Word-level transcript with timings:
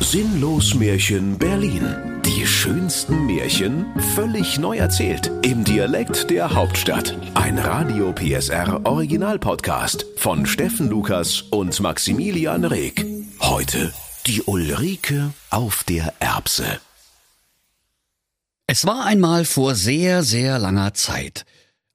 Sinnlos 0.00 0.74
Märchen 0.74 1.38
Berlin. 1.38 2.22
Die 2.24 2.46
schönsten 2.46 3.26
Märchen 3.26 3.86
völlig 4.14 4.58
neu 4.58 4.76
erzählt. 4.76 5.30
Im 5.42 5.64
Dialekt 5.64 6.30
der 6.30 6.54
Hauptstadt. 6.54 7.16
Ein 7.34 7.58
Radio 7.58 8.12
PSR 8.12 8.80
Original 8.84 9.38
Podcast 9.38 10.06
von 10.16 10.46
Steffen 10.46 10.88
Lukas 10.88 11.42
und 11.42 11.78
Maximilian 11.80 12.64
Reg. 12.64 13.04
Heute 13.40 13.92
die 14.26 14.42
Ulrike 14.42 15.32
auf 15.50 15.84
der 15.84 16.14
Erbse. 16.20 16.80
Es 18.66 18.86
war 18.86 19.04
einmal 19.04 19.44
vor 19.44 19.74
sehr, 19.74 20.22
sehr 20.22 20.58
langer 20.58 20.94
Zeit. 20.94 21.44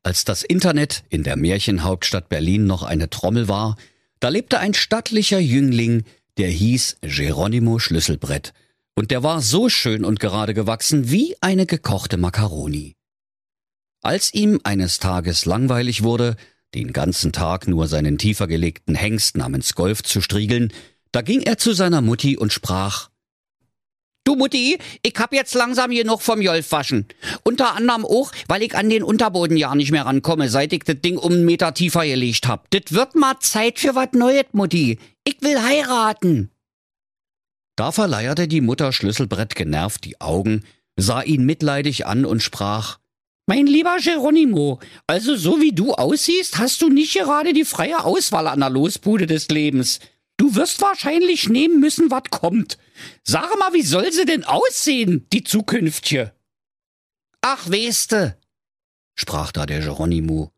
Als 0.03 0.25
das 0.25 0.43
Internet 0.43 1.03
in 1.09 1.23
der 1.23 1.35
Märchenhauptstadt 1.35 2.29
Berlin 2.29 2.65
noch 2.65 2.83
eine 2.83 3.09
Trommel 3.09 3.47
war, 3.47 3.75
da 4.19 4.29
lebte 4.29 4.59
ein 4.59 4.73
stattlicher 4.73 5.39
Jüngling, 5.39 6.03
der 6.41 6.49
hieß 6.49 6.97
Geronimo 7.01 7.77
Schlüsselbrett, 7.77 8.51
und 8.95 9.11
der 9.11 9.21
war 9.21 9.41
so 9.41 9.69
schön 9.69 10.03
und 10.03 10.19
gerade 10.19 10.55
gewachsen 10.55 11.11
wie 11.11 11.35
eine 11.39 11.67
gekochte 11.67 12.17
Makaroni. 12.17 12.95
Als 14.01 14.33
ihm 14.33 14.59
eines 14.63 14.97
Tages 14.97 15.45
langweilig 15.45 16.01
wurde, 16.01 16.35
den 16.73 16.93
ganzen 16.93 17.31
Tag 17.31 17.67
nur 17.67 17.87
seinen 17.87 18.17
tiefer 18.17 18.47
gelegten 18.47 18.95
Hengst 18.95 19.37
namens 19.37 19.75
Golf 19.75 20.01
zu 20.01 20.19
striegeln, 20.19 20.73
da 21.11 21.21
ging 21.21 21.43
er 21.43 21.59
zu 21.59 21.73
seiner 21.73 22.01
Mutti 22.01 22.37
und 22.37 22.51
sprach 22.51 23.11
Du 24.23 24.35
Mutti, 24.35 24.79
ich 25.03 25.15
hab 25.17 25.33
jetzt 25.33 25.53
langsam 25.53 25.91
genug 25.91 26.21
vom 26.21 26.41
Jolfwaschen. 26.41 27.07
Unter 27.43 27.75
anderem 27.75 28.05
auch, 28.05 28.31
weil 28.47 28.61
ich 28.61 28.75
an 28.75 28.89
den 28.89 29.03
Unterboden 29.03 29.57
ja 29.57 29.73
nicht 29.73 29.91
mehr 29.91 30.05
rankomme, 30.05 30.49
seit 30.49 30.73
ich 30.73 30.83
das 30.83 31.01
Ding 31.01 31.17
um 31.17 31.33
einen 31.33 31.45
Meter 31.45 31.73
tiefer 31.73 32.05
gelegt 32.05 32.47
hab. 32.47 32.69
Das 32.71 32.83
wird 32.89 33.15
mal 33.15 33.39
Zeit 33.39 33.79
für 33.79 33.93
was 33.95 34.13
Neues, 34.13 34.45
Mutti. 34.53 34.99
Ich 35.23 35.41
will 35.41 35.61
heiraten. 35.61 36.51
Da 37.75 37.91
verleierte 37.91 38.47
die 38.47 38.61
Mutter 38.61 38.91
Schlüsselbrett 38.91 39.55
genervt 39.55 40.03
die 40.05 40.19
Augen, 40.19 40.65
sah 40.97 41.21
ihn 41.21 41.45
mitleidig 41.45 42.05
an 42.05 42.25
und 42.25 42.41
sprach 42.41 42.99
Mein 43.47 43.67
lieber 43.67 43.97
Geronimo, 43.97 44.79
also 45.07 45.35
so 45.35 45.61
wie 45.61 45.71
du 45.71 45.93
aussiehst, 45.93 46.57
hast 46.57 46.81
du 46.81 46.89
nicht 46.89 47.13
gerade 47.13 47.53
die 47.53 47.65
freie 47.65 48.03
Auswahl 48.03 48.47
an 48.47 48.59
der 48.59 48.69
Losbude 48.69 49.27
des 49.27 49.47
Lebens. 49.49 49.99
Du 50.37 50.55
wirst 50.55 50.81
wahrscheinlich 50.81 51.49
nehmen 51.49 51.79
müssen, 51.79 52.09
was 52.09 52.23
kommt. 52.31 52.77
Sag 53.23 53.57
mal, 53.59 53.73
wie 53.73 53.83
soll 53.83 54.11
sie 54.11 54.25
denn 54.25 54.43
aussehen, 54.43 55.27
die 55.31 55.43
zukünftige? 55.43 56.33
Ach, 57.41 57.69
weste, 57.69 58.37
sprach 59.15 59.51
da 59.51 59.65
der 59.65 59.81
Geronimo. 59.81 60.51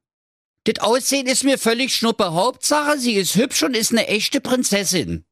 Das 0.66 0.80
Aussehen 0.80 1.28
ist 1.28 1.44
mir 1.44 1.58
völlig 1.58 1.94
schnuppe. 1.94 2.34
Hauptsache, 2.34 2.98
sie 2.98 3.14
ist 3.14 3.36
hübsch 3.36 3.64
und 3.64 3.76
ist 3.76 3.92
eine 3.92 4.08
echte 4.08 4.40
Prinzessin. 4.40 5.26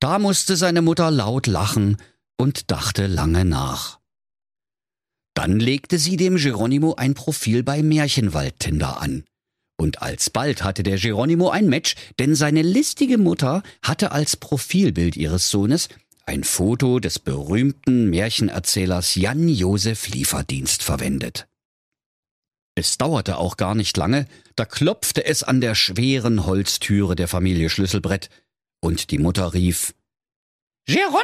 Da 0.00 0.18
musste 0.18 0.56
seine 0.56 0.82
Mutter 0.82 1.10
laut 1.10 1.46
lachen 1.46 1.96
und 2.36 2.70
dachte 2.70 3.06
lange 3.06 3.44
nach. 3.44 4.00
Dann 5.34 5.60
legte 5.60 5.98
sie 5.98 6.16
dem 6.16 6.36
Geronimo 6.36 6.94
ein 6.94 7.14
Profil 7.14 7.62
bei 7.62 7.82
Märchenwaldtinder 7.82 9.00
an. 9.00 9.24
Und 9.78 10.02
alsbald 10.02 10.64
hatte 10.64 10.82
der 10.82 10.98
Geronimo 10.98 11.50
ein 11.50 11.68
Match, 11.68 11.94
denn 12.18 12.34
seine 12.34 12.62
listige 12.62 13.18
Mutter 13.18 13.62
hatte 13.82 14.12
als 14.12 14.36
Profilbild 14.36 15.16
ihres 15.16 15.50
Sohnes 15.50 15.90
ein 16.24 16.42
Foto 16.42 16.98
des 16.98 17.18
berühmten 17.18 18.10
Märchenerzählers 18.10 19.14
Jan 19.14 19.48
Josef 19.48 20.08
Lieferdienst 20.08 20.82
verwendet. 20.82 21.46
Es 22.78 22.98
dauerte 22.98 23.38
auch 23.38 23.56
gar 23.56 23.74
nicht 23.74 23.96
lange, 23.96 24.26
da 24.54 24.66
klopfte 24.66 25.24
es 25.24 25.42
an 25.42 25.62
der 25.62 25.74
schweren 25.74 26.44
Holztüre 26.44 27.16
der 27.16 27.26
Familie 27.26 27.70
Schlüsselbrett, 27.70 28.28
und 28.80 29.10
die 29.10 29.18
Mutter 29.18 29.54
rief 29.54 29.94
Geronimo, 30.84 31.16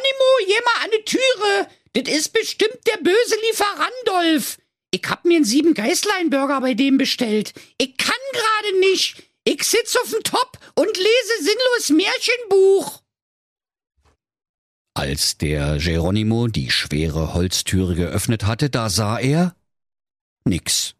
mal 0.64 0.84
an 0.84 0.90
die 0.98 1.04
Türe, 1.04 1.68
das 1.92 2.12
ist 2.12 2.32
bestimmt 2.32 2.78
der 2.86 2.96
böse 2.96 3.36
Lieferandolf. 3.48 4.58
Ich 4.90 5.02
hab 5.08 5.24
mir 5.24 5.36
einen 5.36 5.44
sieben 5.44 5.74
Geißlein-Burger 5.74 6.60
bei 6.60 6.74
dem 6.74 6.98
bestellt. 6.98 7.52
Ich 7.78 7.96
kann 7.96 8.14
gerade 8.32 8.80
nicht. 8.80 9.22
Ich 9.44 9.62
sitz 9.64 9.96
auf 9.96 10.10
dem 10.10 10.22
Top 10.22 10.58
und 10.74 10.96
lese 10.96 11.42
sinnlos 11.42 11.90
Märchenbuch. 11.90 13.02
Als 14.94 15.38
der 15.38 15.78
Geronimo 15.78 16.48
die 16.48 16.70
schwere 16.70 17.34
Holztüre 17.34 17.94
geöffnet 17.94 18.44
hatte, 18.44 18.68
da 18.68 18.90
sah 18.90 19.18
er 19.18 19.54
nix. 20.44 20.94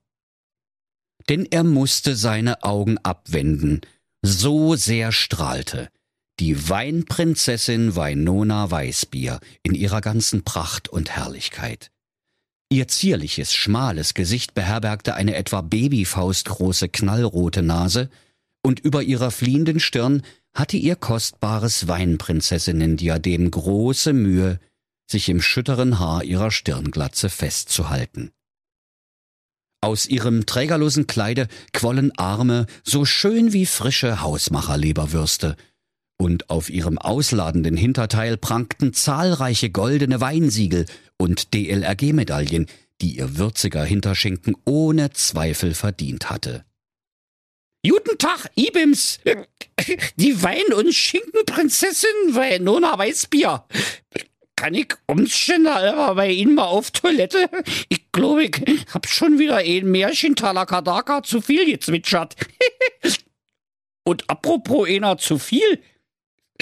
Denn 1.33 1.47
er 1.51 1.65
musste 1.65 2.15
seine 2.15 2.63
Augen 2.63 2.99
abwenden, 2.99 3.81
so 4.21 4.77
sehr 4.77 5.13
strahlte 5.13 5.89
die 6.41 6.69
Weinprinzessin 6.69 7.97
Weinona 7.97 8.71
Weißbier 8.71 9.41
in 9.63 9.75
ihrer 9.75 10.03
ganzen 10.03 10.45
Pracht 10.45 10.91
und 10.91 11.09
Herrlichkeit. 11.09 11.91
Ihr 12.69 12.87
zierliches, 12.87 13.55
schmales 13.55 14.13
Gesicht 14.13 14.53
beherbergte 14.53 15.15
eine 15.15 15.35
etwa 15.35 15.63
babyfaustgroße 15.63 16.91
knallrote 16.91 17.63
Nase, 17.63 18.11
und 18.63 18.81
über 18.81 19.03
ihrer 19.03 19.31
fliehenden 19.31 19.81
Stirn 19.81 20.23
hatte 20.53 20.77
ihr 20.77 20.97
kostbares 20.97 21.89
Weinprinzessinnendiadem 21.89 23.51
große 23.51 24.13
Mühe, 24.13 24.61
sich 25.11 25.31
im 25.31 25.41
schütteren 25.41 25.99
Haar 25.99 26.25
ihrer 26.25 26.51
Stirnglatze 26.51 27.31
festzuhalten. 27.31 28.33
Aus 29.85 30.07
ihrem 30.07 30.47
trägerlosen 30.47 31.09
Kleide 31.09 31.49
quollen 31.73 32.17
Arme, 32.17 32.67
so 32.85 33.05
schön 33.05 33.53
wie 33.53 33.67
frische 33.67 34.21
Hausmacherleberwürste, 34.23 35.57
und 36.17 36.51
auf 36.51 36.71
ihrem 36.71 36.99
ausladenden 36.99 37.77
Hinterteil 37.77 38.37
prangten 38.37 38.93
zahlreiche 38.93 39.71
goldene 39.71 40.21
Weinsiegel 40.21 40.87
und 41.17 41.53
DLRG-Medaillen, 41.53 42.67
die 43.01 43.17
ihr 43.17 43.39
würziger 43.39 43.83
Hinterschinken 43.83 44.57
ohne 44.65 45.11
Zweifel 45.11 45.75
verdient 45.75 46.31
hatte. 46.31 46.65
Guten 47.85 48.17
Tag, 48.19 48.53
Ibims! 48.55 49.19
Die 50.15 50.41
Wein- 50.45 50.73
und 50.77 50.95
Schinkenprinzessin 50.95 52.09
Weinona 52.29 52.97
Weißbier. 52.97 53.65
Kann 54.55 54.75
ich 54.75 54.95
umständlich 55.09 55.93
bei 56.15 56.31
Ihnen 56.31 56.55
mal 56.55 56.67
auf 56.67 56.93
Toilette? 56.93 57.51
Ich 57.89 58.02
glaube, 58.13 58.45
ich 58.45 58.87
hab 58.93 59.09
schon 59.09 59.39
wieder 59.39 59.57
ein 59.57 59.87
Märchentaler 59.87 60.67
Kadaka 60.67 61.23
zu 61.23 61.41
viel 61.41 61.67
gezwitschert. 61.67 62.37
Und 64.05 64.29
apropos 64.29 64.89
einer 64.89 65.17
zu 65.17 65.39
viel, 65.39 65.83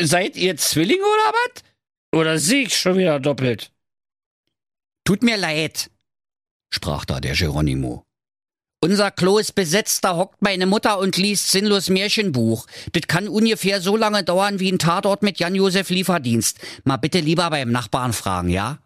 Seid 0.02 0.36
ihr 0.36 0.56
Zwillinge 0.56 1.02
oder 1.02 1.32
was? 1.32 1.62
Oder 2.18 2.38
sehe 2.38 2.62
ich 2.62 2.76
schon 2.76 2.96
wieder 2.96 3.20
doppelt? 3.20 3.70
Tut 5.04 5.22
mir 5.22 5.36
leid, 5.36 5.90
sprach 6.72 7.04
da 7.04 7.20
der 7.20 7.34
Geronimo. 7.34 8.04
Unser 8.82 9.10
Klo 9.10 9.36
ist 9.36 9.54
besetzt, 9.54 10.04
da 10.04 10.16
hockt 10.16 10.40
meine 10.40 10.64
Mutter 10.64 10.98
und 10.98 11.18
liest 11.18 11.50
sinnlos 11.50 11.90
Märchenbuch. 11.90 12.66
Das 12.92 13.02
kann 13.08 13.28
ungefähr 13.28 13.82
so 13.82 13.94
lange 13.94 14.24
dauern 14.24 14.58
wie 14.58 14.72
ein 14.72 14.78
Tatort 14.78 15.22
mit 15.22 15.38
Jan-Josef 15.38 15.90
Lieferdienst. 15.90 16.58
Mal 16.84 16.96
bitte 16.96 17.20
lieber 17.20 17.50
beim 17.50 17.70
Nachbarn 17.70 18.14
fragen, 18.14 18.48
ja? 18.48 18.78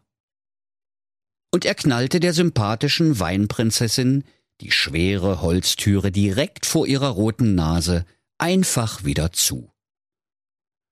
Und 1.55 1.65
er 1.65 1.77
knallte 1.77 2.19
der 2.19 2.33
sympathischen 2.33 3.21
Weinprinzessin 3.21 4.25
die 4.61 4.73
schwere 4.73 5.41
Holztüre 5.41 6.11
direkt 6.11 6.67
vor 6.67 6.85
ihrer 6.85 7.11
roten 7.11 7.55
Nase 7.55 8.05
einfach 8.39 9.05
wieder 9.05 9.31
zu. 9.31 9.71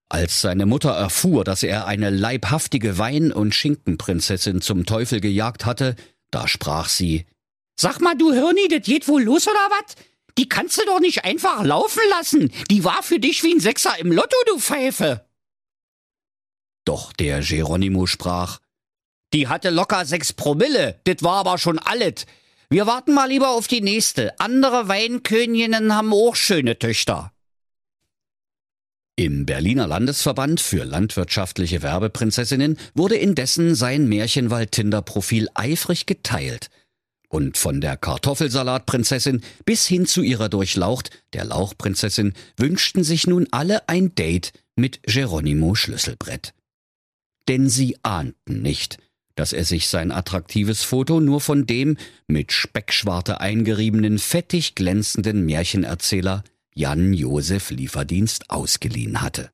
Als 0.09 0.41
seine 0.41 0.65
Mutter 0.65 0.93
erfuhr, 0.93 1.43
dass 1.43 1.65
er 1.65 1.89
eine 1.89 2.11
leibhaftige 2.11 2.97
Wein- 2.97 3.33
und 3.33 3.57
Schinkenprinzessin 3.57 4.61
zum 4.61 4.87
Teufel 4.87 5.21
gejagt 5.21 5.67
hatte, 5.67 5.97
da 6.31 6.47
sprach 6.47 6.89
sie 6.89 7.27
Sag 7.75 8.01
mal, 8.01 8.17
du 8.17 8.33
Hirni, 8.33 8.69
das 8.69 8.83
geht 8.83 9.09
wohl 9.09 9.25
los 9.25 9.49
oder 9.49 9.69
was? 9.71 9.97
Die 10.39 10.49
kannst 10.49 10.79
du 10.79 10.87
doch 10.87 11.01
nicht 11.01 11.25
einfach 11.25 11.65
laufen 11.65 12.05
lassen. 12.11 12.53
Die 12.71 12.85
war 12.85 13.03
für 13.03 13.19
dich 13.19 13.43
wie 13.43 13.53
ein 13.53 13.59
Sechser 13.59 13.99
im 13.99 14.13
Lotto, 14.13 14.37
du 14.47 14.61
Pfeife. 14.61 15.27
Doch 16.85 17.13
der 17.13 17.41
Geronimo 17.41 18.07
sprach 18.07 18.61
Die 19.33 19.49
hatte 19.49 19.71
locker 19.71 20.05
sechs 20.05 20.33
Promille, 20.33 21.01
das 21.05 21.23
war 21.23 21.37
aber 21.37 21.59
schon 21.59 21.79
alles. 21.79 22.27
Wir 22.69 22.87
warten 22.87 23.15
mal 23.15 23.29
lieber 23.29 23.51
auf 23.51 23.67
die 23.69 23.81
nächste. 23.81 24.39
Andere 24.41 24.89
Weinköniginnen 24.89 25.95
haben 25.95 26.13
auch 26.13 26.37
schöne 26.37 26.79
Töchter. 26.79 27.33
Im 29.17 29.45
Berliner 29.45 29.87
Landesverband 29.87 30.61
für 30.61 30.85
landwirtschaftliche 30.85 31.83
Werbeprinzessinnen 31.83 32.79
wurde 32.95 33.17
indessen 33.17 33.75
sein 33.75 34.09
Märchenwald-Tinder-Profil 34.09 35.49
eifrig 35.55 36.07
geteilt. 36.07 36.71
Und 37.29 37.59
von 37.59 37.81
der 37.81 37.97
Kartoffelsalatprinzessin 37.99 39.43
bis 39.65 39.87
hin 39.87 40.07
zu 40.07 40.23
ihrer 40.23 40.49
Durchlaucht, 40.49 41.11
der 41.35 41.45
Lauchprinzessin, 41.45 42.33
wünschten 42.57 43.05
sich 43.05 43.27
nun 43.27 43.49
alle 43.51 43.89
ein 43.89 44.15
Date 44.15 44.53
mit 44.77 45.03
Geronimo 45.05 45.75
Schlüsselbrett. 45.75 46.55
Denn 47.49 47.69
sie 47.69 47.99
ahnten 48.03 48.63
nicht, 48.63 48.99
dass 49.35 49.53
er 49.53 49.65
sich 49.65 49.89
sein 49.89 50.13
attraktives 50.13 50.83
Foto 50.83 51.21
nur 51.21 51.41
von 51.41 51.67
dem 51.67 51.97
mit 52.27 52.53
Speckschwarte 52.53 53.41
eingeriebenen, 53.41 54.19
fettig 54.19 54.75
glänzenden 54.75 55.45
Märchenerzähler 55.45 56.45
Jan 56.75 57.13
Josef 57.13 57.71
Lieferdienst 57.71 58.51
ausgeliehen 58.51 59.21
hatte. 59.21 59.51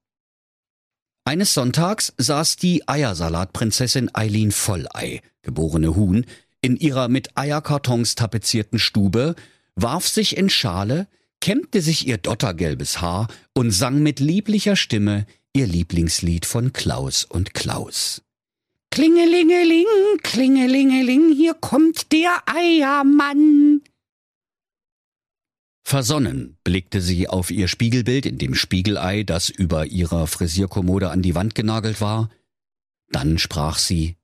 Eines 1.25 1.53
Sonntags 1.53 2.15
saß 2.17 2.57
die 2.57 2.89
Eiersalatprinzessin 2.89 4.11
Eileen 4.15 4.51
Vollei, 4.51 5.21
geborene 5.43 5.95
Huhn, 5.95 6.25
in 6.61 6.77
ihrer 6.77 7.09
mit 7.09 7.37
Eierkartons 7.37 8.15
tapezierten 8.15 8.79
Stube, 8.79 9.35
warf 9.75 10.09
sich 10.09 10.37
in 10.37 10.49
Schale, 10.49 11.07
kämmte 11.41 11.83
sich 11.83 12.07
ihr 12.07 12.19
dottergelbes 12.19 13.01
Haar 13.01 13.29
und 13.55 13.71
sang 13.71 14.03
mit 14.03 14.21
lieblicher 14.21 14.75
Stimme 14.75 15.27
ihr 15.53 15.67
Lieblingslied 15.67 16.47
von 16.47 16.73
Klaus 16.73 17.25
und 17.25 17.55
Klaus. 17.55 18.23
Klingelingeling, 18.91 19.87
klingelingeling, 20.23 21.33
hier 21.35 21.55
kommt 21.55 22.11
der 22.13 22.43
Eiermann. 22.47 23.83
Versonnen 25.85 26.59
blickte 26.65 27.01
sie 27.01 27.29
auf 27.29 27.51
ihr 27.51 27.67
Spiegelbild 27.67 28.27
in 28.27 28.39
dem 28.39 28.55
Spiegelei, 28.55 29.23
das 29.23 29.49
über 29.49 29.87
ihrer 29.87 30.27
Frisierkommode 30.27 31.11
an 31.11 31.23
die 31.23 31.35
Wand 31.35 31.55
genagelt 31.55 32.01
war. 32.01 32.29
Dann 33.11 33.39
sprach 33.39 33.79
sie 33.79 34.17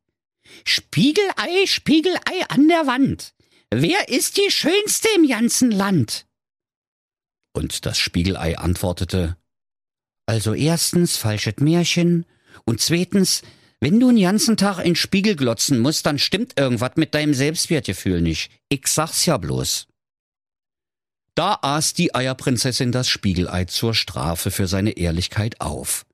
Spiegelei, 0.64 1.67
Spiegelei 1.67 2.46
an 2.49 2.69
der 2.69 2.87
Wand. 2.87 3.34
Wer 3.70 4.08
ist 4.08 4.37
die 4.37 4.50
Schönste 4.50 5.08
im 5.17 5.26
ganzen 5.26 5.70
Land? 5.70 6.26
Und 7.55 7.87
das 7.87 7.99
Spiegelei 7.99 8.58
antwortete 8.58 9.37
Also 10.26 10.55
erstens 10.55 11.17
falschet 11.17 11.60
Märchen 11.60 12.26
und 12.64 12.81
zweitens, 12.81 13.43
wenn 13.84 14.00
du 14.00 14.10
den 14.10 14.22
ganzen 14.22 14.56
Tag 14.56 14.82
in 14.82 14.96
Spiegel 14.96 15.36
glotzen 15.36 15.78
musst, 15.78 16.06
dann 16.06 16.19
stimmt 16.19 16.58
irgendwas 16.58 16.92
mit 16.96 17.14
deinem 17.14 17.34
Selbstwertgefühl 17.34 18.22
nicht. 18.22 18.50
Ich 18.70 18.86
sag's 18.86 19.26
ja 19.26 19.36
bloß. 19.36 19.88
Da 21.34 21.58
aß 21.60 21.92
die 21.92 22.14
Eierprinzessin 22.14 22.92
das 22.92 23.08
Spiegelei 23.08 23.66
zur 23.66 23.92
Strafe 23.92 24.50
für 24.50 24.69
seine 24.69 24.92
Ehrlichkeit 24.92 25.60
auf. 25.60 26.06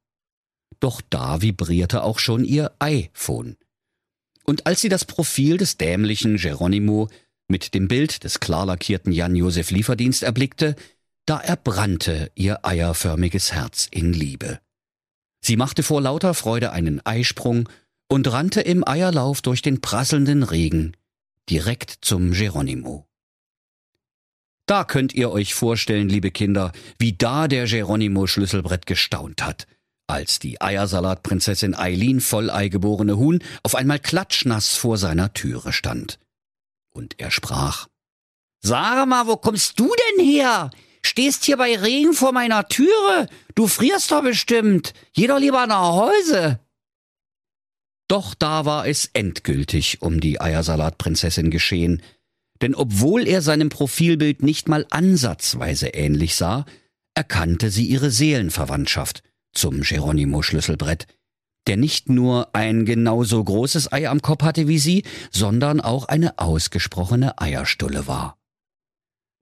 Doch 0.80 1.00
da 1.10 1.42
vibrierte 1.42 2.02
auch 2.02 2.18
schon 2.18 2.44
ihr 2.44 2.72
iPhone. 2.80 3.56
Und 4.42 4.66
als 4.66 4.80
sie 4.80 4.88
das 4.88 5.04
Profil 5.04 5.56
des 5.56 5.76
dämlichen 5.76 6.38
Geronimo 6.38 7.08
mit 7.46 7.72
dem 7.74 7.86
Bild 7.86 8.24
des 8.24 8.40
klar 8.40 8.66
lackierten 8.66 9.12
Jan-Josef 9.12 9.70
Lieferdienst 9.70 10.24
erblickte, 10.24 10.74
da 11.24 11.38
erbrannte 11.38 12.32
ihr 12.34 12.66
eierförmiges 12.66 13.52
Herz 13.52 13.86
in 13.92 14.12
Liebe. 14.12 14.58
Sie 15.40 15.56
machte 15.56 15.82
vor 15.82 16.00
lauter 16.00 16.34
Freude 16.34 16.72
einen 16.72 17.04
Eisprung 17.04 17.68
und 18.08 18.30
rannte 18.30 18.60
im 18.60 18.86
Eierlauf 18.86 19.42
durch 19.42 19.62
den 19.62 19.80
prasselnden 19.80 20.42
Regen 20.42 20.96
direkt 21.48 21.98
zum 22.02 22.32
Geronimo. 22.32 23.06
Da 24.66 24.84
könnt 24.84 25.14
ihr 25.14 25.32
euch 25.32 25.54
vorstellen, 25.54 26.08
liebe 26.08 26.30
Kinder, 26.30 26.70
wie 26.98 27.12
da 27.12 27.48
der 27.48 27.66
Geronimo 27.66 28.28
Schlüsselbrett 28.28 28.86
gestaunt 28.86 29.42
hat, 29.42 29.66
als 30.06 30.38
die 30.38 30.60
Eiersalatprinzessin 30.60 31.74
Eileen 31.74 32.20
Vollei 32.20 32.68
geborene 32.68 33.16
Huhn 33.16 33.42
auf 33.64 33.74
einmal 33.74 33.98
klatschnass 33.98 34.76
vor 34.76 34.96
seiner 34.96 35.32
Türe 35.32 35.72
stand. 35.72 36.20
Und 36.90 37.18
er 37.18 37.30
sprach 37.30 37.88
Sag 38.62 39.06
mal, 39.08 39.26
wo 39.26 39.36
kommst 39.36 39.80
du 39.80 39.90
denn 40.18 40.24
her? 40.24 40.70
Stehst 41.02 41.44
hier 41.44 41.56
bei 41.56 41.76
Regen 41.76 42.12
vor 42.12 42.32
meiner 42.32 42.68
Türe? 42.68 43.28
Du 43.54 43.66
frierst 43.66 44.10
doch 44.10 44.22
bestimmt. 44.22 44.92
Geh 45.14 45.26
doch 45.26 45.38
lieber 45.38 45.66
nach 45.66 45.94
Hause. 45.94 46.60
Doch 48.08 48.34
da 48.34 48.64
war 48.64 48.88
es 48.88 49.08
endgültig 49.12 50.02
um 50.02 50.20
die 50.20 50.40
Eiersalatprinzessin 50.40 51.50
geschehen, 51.50 52.02
denn 52.60 52.74
obwohl 52.74 53.26
er 53.26 53.40
seinem 53.40 53.68
Profilbild 53.68 54.42
nicht 54.42 54.68
mal 54.68 54.84
ansatzweise 54.90 55.88
ähnlich 55.88 56.34
sah, 56.34 56.64
erkannte 57.14 57.70
sie 57.70 57.86
ihre 57.86 58.10
Seelenverwandtschaft 58.10 59.22
zum 59.52 59.82
Geronimo-Schlüsselbrett, 59.82 61.06
der 61.66 61.76
nicht 61.76 62.08
nur 62.08 62.54
ein 62.54 62.84
genauso 62.84 63.42
großes 63.42 63.92
Ei 63.92 64.08
am 64.08 64.22
Kopf 64.22 64.42
hatte 64.42 64.66
wie 64.66 64.78
sie, 64.78 65.04
sondern 65.30 65.80
auch 65.80 66.06
eine 66.06 66.38
ausgesprochene 66.38 67.40
Eierstulle 67.40 68.06
war. 68.06 68.39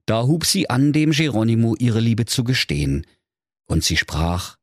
Da 0.09 0.25
hub 0.25 0.43
sie 0.43 0.71
an, 0.71 0.91
dem 0.91 1.11
Geronimo 1.11 1.75
ihre 1.77 1.99
Liebe 1.99 2.25
zu 2.25 2.43
gestehen, 2.43 3.05
und 3.67 3.83
sie 3.83 3.95
sprach 3.95 4.57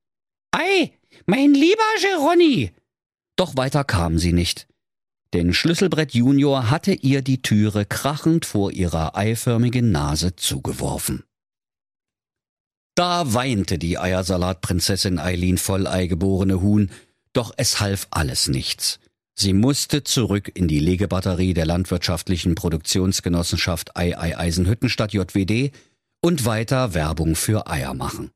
Ei, 0.50 0.92
mein 1.26 1.54
lieber 1.54 1.84
Geroni. 2.02 2.72
Doch 3.36 3.56
weiter 3.56 3.84
kam 3.84 4.18
sie 4.18 4.32
nicht, 4.32 4.66
denn 5.34 5.54
Schlüsselbrett 5.54 6.14
Junior 6.14 6.68
hatte 6.68 6.94
ihr 6.94 7.22
die 7.22 7.42
Türe 7.42 7.84
krachend 7.84 8.44
vor 8.44 8.72
ihrer 8.72 9.16
eiförmigen 9.16 9.92
Nase 9.92 10.34
zugeworfen. 10.34 11.22
Da 12.96 13.32
weinte 13.32 13.78
die 13.78 13.98
Eiersalatprinzessin 13.98 15.20
Eileen 15.20 15.58
Vollei 15.58 16.08
geborene 16.08 16.60
Huhn, 16.60 16.90
doch 17.32 17.54
es 17.56 17.78
half 17.78 18.08
alles 18.10 18.48
nichts. 18.48 18.98
Sie 19.38 19.52
musste 19.52 20.02
zurück 20.02 20.50
in 20.54 20.66
die 20.66 20.80
Legebatterie 20.80 21.54
der 21.54 21.66
landwirtschaftlichen 21.66 22.54
Produktionsgenossenschaft 22.54 23.96
Ei 23.96 24.18
Ei 24.18 24.36
Eisenhüttenstadt 24.36 25.12
JWD 25.12 25.72
und 26.20 26.44
weiter 26.44 26.94
Werbung 26.94 27.36
für 27.36 27.68
Eier 27.68 27.94
machen. 27.94 28.30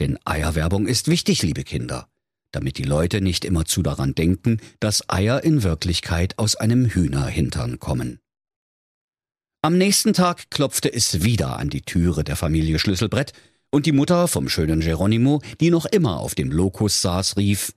Denn 0.00 0.18
Eierwerbung 0.24 0.88
ist 0.88 1.08
wichtig, 1.08 1.42
liebe 1.42 1.62
Kinder 1.62 2.08
damit 2.54 2.78
die 2.78 2.84
Leute 2.84 3.20
nicht 3.20 3.44
immerzu 3.44 3.82
daran 3.82 4.14
denken, 4.14 4.60
dass 4.80 5.08
Eier 5.08 5.42
in 5.42 5.62
Wirklichkeit 5.62 6.38
aus 6.38 6.56
einem 6.56 6.86
Hühnerhintern 6.86 7.78
kommen. 7.78 8.20
Am 9.62 9.76
nächsten 9.76 10.12
Tag 10.12 10.50
klopfte 10.50 10.92
es 10.92 11.22
wieder 11.24 11.58
an 11.58 11.70
die 11.70 11.82
Türe 11.82 12.22
der 12.22 12.36
Familie 12.36 12.78
Schlüsselbrett, 12.78 13.32
und 13.70 13.86
die 13.86 13.92
Mutter 13.92 14.28
vom 14.28 14.48
schönen 14.48 14.78
Geronimo, 14.78 15.42
die 15.60 15.70
noch 15.70 15.84
immer 15.84 16.20
auf 16.20 16.36
dem 16.36 16.52
Lokus 16.52 17.02
saß, 17.02 17.36
rief 17.36 17.72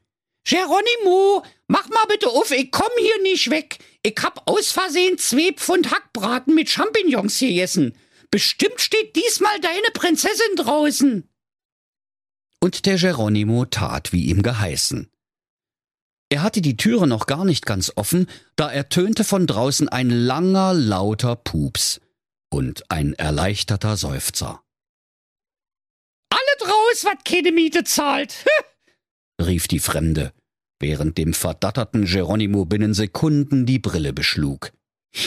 Geronimo, 0.47 1.44
mach 1.67 1.89
mal 1.89 2.05
bitte 2.07 2.29
auf, 2.29 2.51
ich 2.51 2.71
komm 2.71 2.91
hier 2.99 3.21
nicht 3.23 3.49
weg. 3.49 3.79
Ich 4.03 4.15
hab 4.23 4.49
aus 4.49 4.71
Versehen 4.71 5.17
zwei 5.17 5.51
Pfund 5.53 5.91
Hackbraten 5.91 6.55
mit 6.55 6.69
Champignons 6.69 7.39
gegessen. 7.39 7.97
Bestimmt 8.31 8.79
steht 8.79 9.15
diesmal 9.15 9.59
deine 9.59 9.91
Prinzessin 9.94 10.55
draußen 10.55 11.29
und 12.59 12.85
der 12.85 12.97
Geronimo 12.97 13.65
tat, 13.65 14.11
wie 14.11 14.25
ihm 14.25 14.41
geheißen. 14.41 15.09
Er 16.29 16.44
hatte 16.44 16.61
die 16.61 16.75
Türe 16.75 17.07
noch 17.07 17.25
gar 17.25 17.45
nicht 17.45 17.65
ganz 17.65 17.94
offen, 17.95 18.27
da 18.57 18.69
ertönte 18.69 19.23
von 19.23 19.47
draußen 19.47 19.88
ein 19.88 20.09
langer, 20.09 20.73
lauter 20.73 21.38
Pups 21.38 22.01
und 22.49 22.91
ein 22.91 23.13
erleichterter 23.13 23.95
Seufzer. 23.95 24.61
Alle 26.29 26.57
draus, 26.59 27.05
wat 27.05 27.23
keine 27.23 27.53
Miete 27.53 27.85
zahlt, 27.85 28.45
rief 29.41 29.69
die 29.69 29.79
Fremde, 29.79 30.33
während 30.79 31.18
dem 31.18 31.33
verdatterten 31.33 32.06
Geronimo 32.06 32.66
binnen 32.66 32.94
Sekunden 32.94 33.66
die 33.66 33.80
Brille 33.80 34.13
beschlug. 34.13 34.71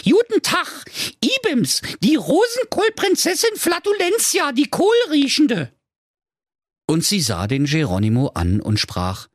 Guten 0.04 0.42
Tag, 0.42 0.84
Ibims, 1.20 1.82
die 2.00 2.16
Rosenkohlprinzessin 2.16 3.56
Flatulentia, 3.56 4.52
die 4.52 4.68
Kohlriechende 4.68 5.72
und 6.90 7.04
sie 7.04 7.20
sah 7.20 7.46
den 7.46 7.66
Geronimo 7.66 8.32
an 8.34 8.60
und 8.60 8.80
sprach 8.80 9.28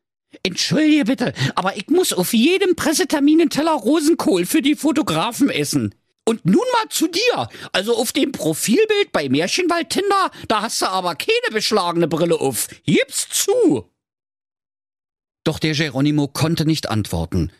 Entschuldige 0.44 1.06
bitte, 1.06 1.34
aber 1.56 1.78
ich 1.78 1.88
muss 1.88 2.12
auf 2.12 2.34
jedem 2.34 2.76
Pressetermin 2.76 3.50
Teller 3.50 3.72
Rosenkohl 3.72 4.46
für 4.46 4.62
die 4.62 4.76
Fotografen 4.76 5.50
essen. 5.50 5.96
Und 6.28 6.46
nun 6.46 6.66
mal 6.74 6.90
zu 6.90 7.08
dir. 7.08 7.48
Also 7.72 7.96
auf 7.96 8.12
dem 8.12 8.34
Profilbild 8.34 9.14
bei 9.14 9.30
Märchenwald 9.30 9.90
Tinder, 9.92 10.32
da 10.50 10.64
hast 10.64 10.82
du 10.82 10.88
aber 10.88 11.16
keine 11.16 11.54
beschlagene 11.54 12.10
Brille 12.10 12.36
auf. 12.36 12.68
Gib's 12.86 13.30
zu. 13.30 13.90
Doch 15.46 15.60
der 15.60 15.74
Geronimo 15.74 16.28
konnte 16.28 16.66
nicht 16.66 16.90
antworten, 16.90 17.52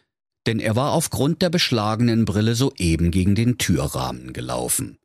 denn 0.48 0.60
er 0.60 0.76
war 0.76 0.92
aufgrund 0.92 1.42
der 1.42 1.50
beschlagenen 1.50 2.26
Brille 2.26 2.56
soeben 2.56 3.12
gegen 3.12 3.36
den 3.36 3.58
Türrahmen 3.58 4.34
gelaufen. 4.34 4.98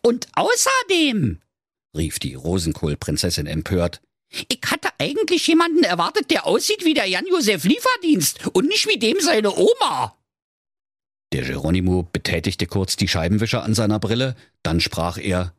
Und 0.00 0.28
außerdem, 0.34 1.40
rief 1.96 2.18
die 2.18 2.34
Rosenkohlprinzessin 2.34 3.46
empört, 3.46 4.00
ich 4.48 4.60
hatte 4.66 4.90
eigentlich 4.98 5.44
jemanden 5.48 5.82
erwartet, 5.82 6.30
der 6.30 6.46
aussieht 6.46 6.84
wie 6.84 6.94
der 6.94 7.06
Jan-Josef 7.06 7.64
Lieferdienst 7.64 8.46
und 8.52 8.68
nicht 8.68 8.86
wie 8.86 8.98
dem 8.98 9.18
seine 9.18 9.52
Oma. 9.52 10.16
Der 11.32 11.42
Geronimo 11.42 12.08
betätigte 12.12 12.66
kurz 12.66 12.94
die 12.96 13.08
Scheibenwischer 13.08 13.64
an 13.64 13.74
seiner 13.74 13.98
Brille, 13.98 14.36
dann 14.62 14.80
sprach 14.80 15.18
er 15.18 15.52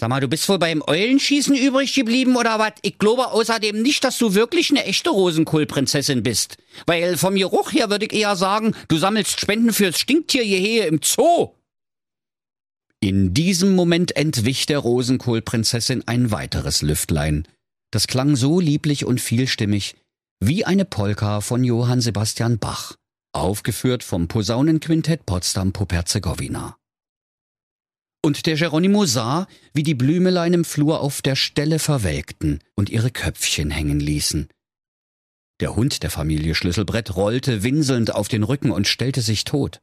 Sag 0.00 0.10
mal, 0.10 0.20
du 0.20 0.28
bist 0.28 0.48
wohl 0.48 0.60
beim 0.60 0.80
Eulenschießen 0.86 1.56
übrig 1.56 1.92
geblieben 1.92 2.36
oder 2.36 2.60
was? 2.60 2.74
Ich 2.82 2.98
glaube 2.98 3.32
außerdem 3.32 3.82
nicht, 3.82 4.04
dass 4.04 4.16
du 4.16 4.32
wirklich 4.32 4.70
eine 4.70 4.84
echte 4.84 5.10
Rosenkohlprinzessin 5.10 6.22
bist. 6.22 6.56
Weil 6.86 7.16
vom 7.16 7.34
Geruch 7.34 7.72
her 7.72 7.90
würde 7.90 8.06
ich 8.06 8.12
eher 8.12 8.36
sagen, 8.36 8.76
du 8.86 8.96
sammelst 8.96 9.40
Spenden 9.40 9.72
fürs 9.72 9.98
Stinktiergehehe 9.98 10.86
im 10.86 11.00
Zoo. 11.02 11.54
In 13.00 13.34
diesem 13.34 13.74
Moment 13.74 14.14
entwich 14.14 14.66
der 14.66 14.78
Rosenkohlprinzessin 14.78 16.06
ein 16.06 16.30
weiteres 16.30 16.82
Lüftlein. 16.82 17.48
Das 17.90 18.06
klang 18.06 18.36
so 18.36 18.60
lieblich 18.60 19.04
und 19.04 19.20
vielstimmig 19.20 19.96
wie 20.38 20.64
eine 20.64 20.84
Polka 20.84 21.40
von 21.40 21.64
Johann 21.64 22.00
Sebastian 22.00 22.60
Bach, 22.60 22.94
aufgeführt 23.32 24.04
vom 24.04 24.28
Posaunenquintett 24.28 25.26
Potsdam-Poperzegowina. 25.26 26.76
Und 28.22 28.46
der 28.46 28.56
Geronimo 28.56 29.06
sah, 29.06 29.46
wie 29.72 29.82
die 29.82 29.94
Blümelein 29.94 30.52
im 30.52 30.64
Flur 30.64 31.00
auf 31.00 31.22
der 31.22 31.36
Stelle 31.36 31.78
verwelkten 31.78 32.60
und 32.74 32.90
ihre 32.90 33.10
Köpfchen 33.10 33.70
hängen 33.70 34.00
ließen. 34.00 34.48
Der 35.60 35.74
Hund 35.76 36.02
der 36.02 36.10
Familie 36.10 36.54
Schlüsselbrett 36.54 37.16
rollte 37.16 37.62
winselnd 37.62 38.14
auf 38.14 38.28
den 38.28 38.42
Rücken 38.42 38.70
und 38.70 38.86
stellte 38.86 39.22
sich 39.22 39.44
tot. 39.44 39.80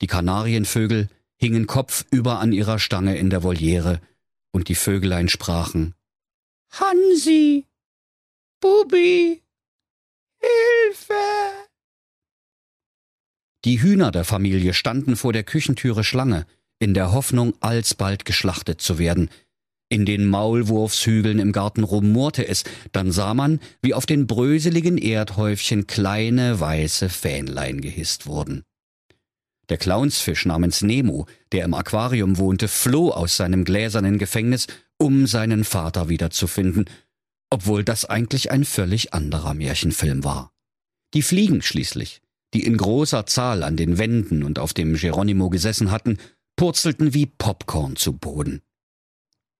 Die 0.00 0.06
Kanarienvögel 0.06 1.08
hingen 1.36 1.66
kopfüber 1.66 2.38
an 2.38 2.52
ihrer 2.52 2.78
Stange 2.78 3.16
in 3.16 3.30
der 3.30 3.42
Voliere, 3.42 4.00
und 4.52 4.68
die 4.68 4.74
Vögelein 4.74 5.28
sprachen 5.28 5.94
Hansi, 6.70 7.66
Bubi, 8.60 9.42
Hilfe! 10.38 11.14
Die 13.64 13.82
Hühner 13.82 14.10
der 14.10 14.24
Familie 14.24 14.74
standen 14.74 15.16
vor 15.16 15.32
der 15.32 15.44
Küchentüre 15.44 16.04
Schlange, 16.04 16.46
in 16.80 16.94
der 16.94 17.12
Hoffnung, 17.12 17.54
alsbald 17.60 18.24
geschlachtet 18.24 18.80
zu 18.80 18.98
werden. 18.98 19.30
In 19.88 20.06
den 20.06 20.24
Maulwurfshügeln 20.26 21.38
im 21.38 21.52
Garten 21.52 21.84
rumorte 21.84 22.46
es, 22.46 22.64
dann 22.92 23.12
sah 23.12 23.34
man, 23.34 23.60
wie 23.82 23.94
auf 23.94 24.06
den 24.06 24.26
bröseligen 24.26 24.98
Erdhäufchen 24.98 25.86
kleine 25.86 26.58
weiße 26.58 27.08
Fähnlein 27.08 27.80
gehisst 27.80 28.26
wurden. 28.26 28.62
Der 29.68 29.78
Clownsfisch 29.78 30.46
namens 30.46 30.82
Nemo, 30.82 31.26
der 31.52 31.64
im 31.64 31.74
Aquarium 31.74 32.38
wohnte, 32.38 32.66
floh 32.66 33.10
aus 33.10 33.36
seinem 33.36 33.64
gläsernen 33.64 34.18
Gefängnis, 34.18 34.66
um 34.98 35.26
seinen 35.26 35.64
Vater 35.64 36.08
wiederzufinden, 36.08 36.86
obwohl 37.50 37.84
das 37.84 38.04
eigentlich 38.04 38.50
ein 38.50 38.64
völlig 38.64 39.12
anderer 39.12 39.54
Märchenfilm 39.54 40.24
war. 40.24 40.52
Die 41.14 41.22
Fliegen 41.22 41.62
schließlich, 41.62 42.20
die 42.54 42.64
in 42.64 42.76
großer 42.76 43.26
Zahl 43.26 43.62
an 43.62 43.76
den 43.76 43.98
Wänden 43.98 44.42
und 44.44 44.58
auf 44.58 44.72
dem 44.72 44.94
Geronimo 44.94 45.50
gesessen 45.50 45.90
hatten, 45.90 46.18
purzelten 46.60 47.14
wie 47.14 47.24
Popcorn 47.24 47.96
zu 47.96 48.12
Boden. 48.12 48.60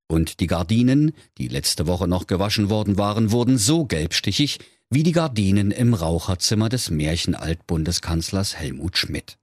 Und 0.06 0.38
die 0.38 0.46
Gardinen, 0.46 1.12
die 1.38 1.48
letzte 1.48 1.86
Woche 1.86 2.06
noch 2.06 2.26
gewaschen 2.26 2.68
worden 2.68 2.98
waren, 2.98 3.30
wurden 3.30 3.56
so 3.56 3.86
gelbstichig 3.86 4.58
wie 4.90 5.02
die 5.02 5.12
Gardinen 5.12 5.70
im 5.70 5.94
Raucherzimmer 5.94 6.68
des 6.68 6.90
Märchenaltbundeskanzlers 6.90 8.54
Helmut 8.54 8.98
Schmidt. 8.98 9.38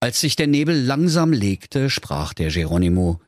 Als 0.00 0.20
sich 0.20 0.34
der 0.34 0.46
Nebel 0.46 0.74
langsam 0.74 1.30
legte, 1.30 1.90
sprach 1.90 2.32
der 2.32 2.48
Geronimo 2.48 3.20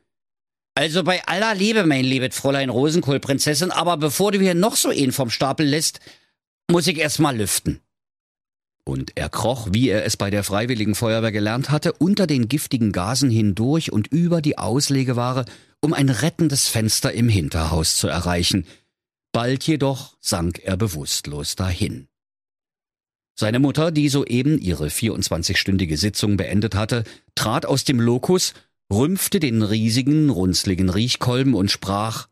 Also 0.73 1.03
bei 1.03 1.23
aller 1.27 1.53
Liebe, 1.53 1.85
mein 1.85 2.03
liebes 2.03 2.35
Fräulein 2.35 2.71
Rosenkohlprinzessin, 2.71 3.69
aber 3.69 3.97
bevor 3.97 4.31
du 4.31 4.39
hier 4.39 4.55
noch 4.55 4.75
so 4.75 4.89
einen 4.89 5.11
vom 5.11 5.29
Stapel 5.29 5.67
lässt, 5.67 5.99
muss 6.67 6.87
ich 6.87 6.97
erst 6.97 7.19
mal 7.19 7.37
lüften. 7.37 7.79
Und 8.87 9.11
er 9.15 9.27
kroch, 9.27 9.67
wie 9.71 9.89
er 9.89 10.05
es 10.05 10.15
bei 10.15 10.29
der 10.29 10.45
Freiwilligen 10.45 10.95
Feuerwehr 10.95 11.33
gelernt 11.33 11.71
hatte, 11.71 11.91
unter 11.91 12.25
den 12.25 12.47
giftigen 12.47 12.93
Gasen 12.93 13.29
hindurch 13.29 13.91
und 13.91 14.07
über 14.07 14.41
die 14.41 14.57
Auslegeware, 14.57 15.43
um 15.81 15.91
ein 15.91 16.07
rettendes 16.07 16.69
Fenster 16.69 17.11
im 17.11 17.27
Hinterhaus 17.27 17.97
zu 17.97 18.07
erreichen. 18.07 18.65
Bald 19.33 19.67
jedoch 19.67 20.15
sank 20.21 20.61
er 20.63 20.77
bewusstlos 20.77 21.57
dahin. 21.57 22.07
Seine 23.37 23.59
Mutter, 23.59 23.91
die 23.91 24.07
soeben 24.07 24.57
ihre 24.57 24.87
24-stündige 24.87 25.97
Sitzung 25.97 26.37
beendet 26.37 26.73
hatte, 26.73 27.03
trat 27.35 27.65
aus 27.65 27.83
dem 27.83 27.99
Lokus, 27.99 28.53
rümpfte 28.89 29.41
den 29.41 29.63
riesigen, 29.63 30.29
runzligen 30.29 30.89
Riechkolben 30.89 31.55
und 31.55 31.69
sprach 31.71 32.29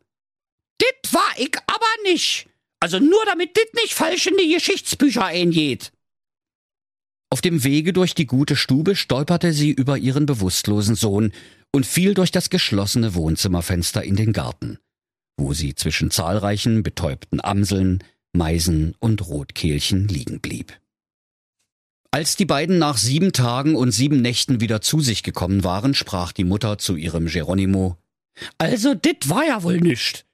Dit 0.80 1.12
war 1.12 1.32
ich 1.36 1.54
aber 1.66 2.02
nicht. 2.04 2.48
Also 2.80 2.98
nur 2.98 3.24
damit 3.26 3.54
dit 3.58 3.74
nicht 3.74 3.92
falsch 3.92 4.26
in 4.26 4.38
die 4.38 4.54
Geschichtsbücher 4.54 5.26
eingeht. 5.26 5.92
Auf 7.30 7.40
dem 7.40 7.64
Wege 7.64 7.92
durch 7.92 8.14
die 8.14 8.26
gute 8.26 8.56
Stube 8.56 8.94
stolperte 8.94 9.52
sie 9.52 9.70
über 9.70 9.98
ihren 9.98 10.26
bewusstlosen 10.26 10.94
Sohn 10.94 11.32
und 11.72 11.84
fiel 11.84 12.14
durch 12.14 12.30
das 12.30 12.50
geschlossene 12.50 13.14
Wohnzimmerfenster 13.14 14.04
in 14.04 14.16
den 14.16 14.32
Garten, 14.32 14.78
wo 15.36 15.52
sie 15.52 15.74
zwischen 15.74 16.10
zahlreichen 16.10 16.82
betäubten 16.82 17.40
Amseln, 17.42 18.04
Meisen 18.32 18.94
und 19.00 19.26
Rotkehlchen 19.26 20.06
liegen 20.08 20.40
blieb. 20.40 20.78
Als 22.12 22.36
die 22.36 22.46
beiden 22.46 22.78
nach 22.78 22.96
sieben 22.96 23.32
Tagen 23.32 23.74
und 23.74 23.90
sieben 23.90 24.22
Nächten 24.22 24.60
wieder 24.60 24.80
zu 24.80 25.00
sich 25.00 25.22
gekommen 25.22 25.64
waren, 25.64 25.94
sprach 25.94 26.32
die 26.32 26.44
Mutter 26.44 26.78
zu 26.78 26.96
ihrem 26.96 27.26
Geronimo 27.26 27.98
Also 28.58 28.94
dit 28.94 29.28
war 29.28 29.44
ja 29.44 29.62
wohl 29.62 29.80
nischt. 29.80 30.25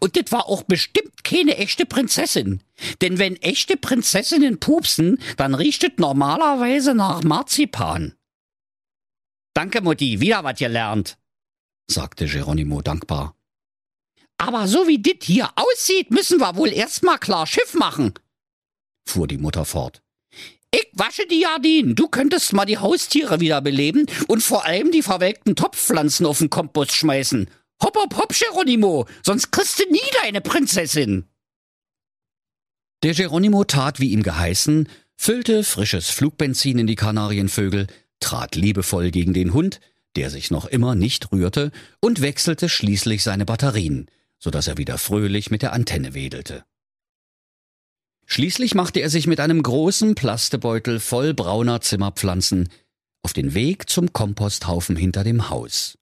Und 0.00 0.16
dit 0.16 0.32
war 0.32 0.46
auch 0.46 0.62
bestimmt 0.62 1.24
keine 1.24 1.56
echte 1.56 1.86
Prinzessin. 1.86 2.62
Denn 3.00 3.18
wenn 3.18 3.36
echte 3.36 3.76
Prinzessinnen 3.76 4.60
pupsen, 4.60 5.18
dann 5.36 5.54
riecht 5.54 5.84
es 5.84 5.92
normalerweise 5.96 6.94
nach 6.94 7.22
Marzipan. 7.22 8.14
Danke, 9.54 9.80
Mutti, 9.80 10.20
wieder 10.20 10.44
was 10.44 10.58
gelernt, 10.58 11.18
sagte 11.88 12.26
Geronimo 12.26 12.80
dankbar. 12.80 13.34
Aber 14.38 14.68
so 14.68 14.86
wie 14.86 14.98
dit 14.98 15.24
hier 15.24 15.50
aussieht, 15.56 16.12
müssen 16.12 16.38
wir 16.38 16.56
wohl 16.56 16.72
erst 16.72 17.02
mal 17.02 17.18
klar 17.18 17.46
Schiff 17.46 17.74
machen, 17.74 18.14
fuhr 19.04 19.26
die 19.26 19.38
Mutter 19.38 19.64
fort. 19.64 20.00
Ich 20.70 20.86
wasche 20.92 21.26
die 21.26 21.40
Jardinen. 21.40 21.94
Du 21.94 22.08
könntest 22.08 22.52
mal 22.52 22.66
die 22.66 22.78
Haustiere 22.78 23.40
wiederbeleben 23.40 24.06
und 24.26 24.42
vor 24.42 24.66
allem 24.66 24.92
die 24.92 25.02
verwelkten 25.02 25.56
Topfpflanzen 25.56 26.26
auf 26.26 26.38
den 26.38 26.50
Kompost 26.50 26.92
schmeißen. 26.92 27.48
Hopp, 27.82 27.96
hopp, 27.96 28.16
hopp, 28.16 28.34
Geronimo, 28.34 29.06
sonst 29.22 29.50
kriegst 29.52 29.78
du 29.78 29.84
nie 29.90 30.00
deine 30.22 30.40
Prinzessin. 30.40 31.26
Der 33.02 33.14
Geronimo 33.14 33.64
tat, 33.64 34.00
wie 34.00 34.10
ihm 34.10 34.24
geheißen, 34.24 34.88
füllte 35.16 35.62
frisches 35.62 36.10
Flugbenzin 36.10 36.78
in 36.78 36.86
die 36.86 36.96
Kanarienvögel, 36.96 37.86
trat 38.20 38.56
liebevoll 38.56 39.10
gegen 39.10 39.32
den 39.32 39.52
Hund, 39.52 39.80
der 40.16 40.30
sich 40.30 40.50
noch 40.50 40.66
immer 40.66 40.96
nicht 40.96 41.30
rührte, 41.30 41.70
und 42.00 42.20
wechselte 42.20 42.68
schließlich 42.68 43.22
seine 43.22 43.44
Batterien, 43.44 44.10
so 44.38 44.50
dass 44.50 44.66
er 44.66 44.78
wieder 44.78 44.98
fröhlich 44.98 45.50
mit 45.50 45.62
der 45.62 45.72
Antenne 45.72 46.14
wedelte. 46.14 46.64
Schließlich 48.26 48.74
machte 48.74 49.00
er 49.00 49.10
sich 49.10 49.26
mit 49.26 49.40
einem 49.40 49.62
großen 49.62 50.14
Plastebeutel 50.14 51.00
voll 51.00 51.34
brauner 51.34 51.80
Zimmerpflanzen 51.80 52.68
auf 53.22 53.32
den 53.32 53.54
Weg 53.54 53.88
zum 53.88 54.12
Komposthaufen 54.12 54.96
hinter 54.96 55.24
dem 55.24 55.50
Haus. 55.50 55.97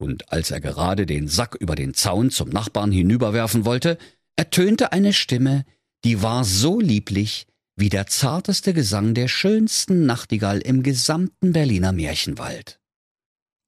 Und 0.00 0.32
als 0.32 0.50
er 0.50 0.60
gerade 0.60 1.04
den 1.04 1.28
Sack 1.28 1.56
über 1.56 1.74
den 1.74 1.92
Zaun 1.92 2.30
zum 2.30 2.48
Nachbarn 2.48 2.90
hinüberwerfen 2.90 3.66
wollte, 3.66 3.98
ertönte 4.34 4.92
eine 4.92 5.12
Stimme, 5.12 5.66
die 6.04 6.22
war 6.22 6.44
so 6.44 6.80
lieblich 6.80 7.46
wie 7.76 7.90
der 7.90 8.06
zarteste 8.06 8.72
Gesang 8.72 9.12
der 9.12 9.28
schönsten 9.28 10.06
Nachtigall 10.06 10.60
im 10.60 10.82
gesamten 10.82 11.52
Berliner 11.52 11.92
Märchenwald. 11.92 12.80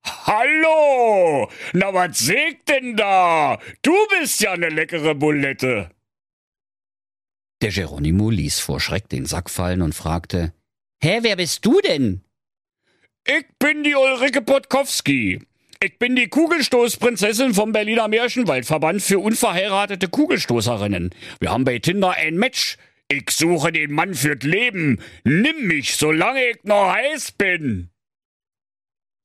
Hallo! 0.04 1.50
Na, 1.74 1.92
was 1.92 2.18
sägt 2.18 2.70
denn 2.70 2.96
da? 2.96 3.58
Du 3.82 3.94
bist 4.18 4.40
ja 4.40 4.56
ne 4.56 4.70
leckere 4.70 5.14
Bulette. 5.14 5.90
Der 7.60 7.70
Geronimo 7.70 8.30
ließ 8.30 8.58
vor 8.58 8.80
Schreck 8.80 9.08
den 9.10 9.26
Sack 9.26 9.50
fallen 9.50 9.82
und 9.82 9.94
fragte, 9.94 10.54
Hä, 11.02 11.18
wer 11.20 11.36
bist 11.36 11.64
du 11.66 11.80
denn? 11.82 12.24
Ich 13.26 13.46
bin 13.58 13.84
die 13.84 13.94
Ulrike 13.94 14.40
Podkowski. 14.40 15.40
Ich 15.84 15.98
bin 15.98 16.14
die 16.14 16.28
Kugelstoßprinzessin 16.28 17.54
vom 17.54 17.72
Berliner 17.72 18.06
Märchenwaldverband 18.06 19.02
für 19.02 19.18
unverheiratete 19.18 20.06
Kugelstoßerinnen. 20.06 21.10
Wir 21.40 21.50
haben 21.50 21.64
bei 21.64 21.80
Tinder 21.80 22.12
ein 22.12 22.36
Match. 22.36 22.78
Ich 23.08 23.28
suche 23.30 23.72
den 23.72 23.90
Mann 23.90 24.14
fürs 24.14 24.44
Leben. 24.44 25.00
Nimm 25.24 25.66
mich, 25.66 25.96
solange 25.96 26.40
ich 26.50 26.62
noch 26.62 26.94
heiß 26.94 27.32
bin. 27.32 27.90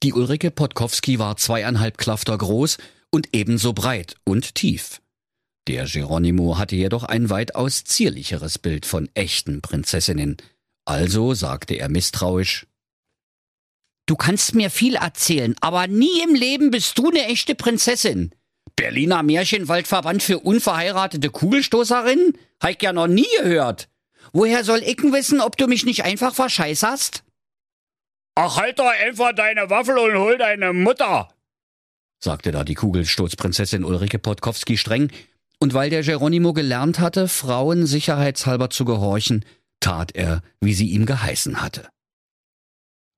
Die 0.01 0.13
Ulrike 0.13 0.49
Podkowski 0.49 1.19
war 1.19 1.37
zweieinhalb 1.37 1.99
Klafter 1.99 2.35
groß 2.35 2.79
und 3.11 3.29
ebenso 3.33 3.73
breit 3.73 4.15
und 4.23 4.55
tief. 4.55 4.99
Der 5.67 5.85
Geronimo 5.85 6.57
hatte 6.57 6.75
jedoch 6.75 7.03
ein 7.03 7.29
weitaus 7.29 7.83
zierlicheres 7.83 8.57
Bild 8.57 8.87
von 8.87 9.09
echten 9.13 9.61
Prinzessinnen. 9.61 10.37
Also 10.85 11.35
sagte 11.35 11.75
er 11.75 11.89
misstrauisch 11.89 12.66
Du 14.07 14.15
kannst 14.15 14.55
mir 14.55 14.71
viel 14.71 14.95
erzählen, 14.95 15.55
aber 15.61 15.85
nie 15.87 16.21
im 16.23 16.33
Leben 16.33 16.71
bist 16.71 16.97
du 16.97 17.09
eine 17.09 17.25
echte 17.25 17.53
Prinzessin. 17.53 18.33
Berliner 18.75 19.21
Märchenwaldverband 19.21 20.23
für 20.23 20.39
unverheiratete 20.39 21.29
Kugelstoßerinnen? 21.29 22.37
Hab 22.61 22.71
ich 22.71 22.81
ja 22.81 22.93
noch 22.93 23.07
nie 23.07 23.27
gehört. 23.37 23.89
Woher 24.33 24.63
soll 24.63 24.79
ich 24.79 25.01
wissen, 25.03 25.41
ob 25.41 25.57
du 25.57 25.67
mich 25.67 25.85
nicht 25.85 26.03
einfach 26.03 26.33
verscheißerst? 26.33 27.23
Ach, 28.35 28.57
halt 28.57 28.79
doch 28.79 28.91
einfach 29.05 29.33
deine 29.33 29.69
Waffel 29.69 29.97
und 29.97 30.17
hol 30.17 30.37
deine 30.37 30.73
Mutter, 30.73 31.29
sagte 32.19 32.51
da 32.51 32.63
die 32.63 32.75
Kugelstoßprinzessin 32.75 33.83
Ulrike 33.83 34.19
Podkowski 34.19 34.77
streng, 34.77 35.11
und 35.59 35.73
weil 35.73 35.89
der 35.89 36.03
Geronimo 36.03 36.53
gelernt 36.53 36.99
hatte, 36.99 37.27
Frauen 37.27 37.87
sicherheitshalber 37.87 38.69
zu 38.69 38.85
gehorchen, 38.85 39.43
tat 39.79 40.15
er, 40.15 40.41
wie 40.61 40.73
sie 40.73 40.89
ihm 40.89 41.05
geheißen 41.05 41.61
hatte. 41.61 41.89